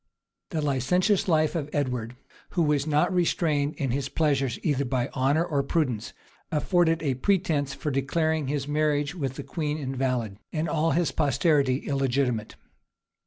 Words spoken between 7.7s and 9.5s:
for declaring his marriage with the